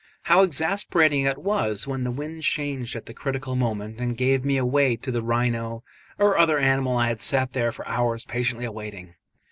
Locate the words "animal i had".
6.57-7.19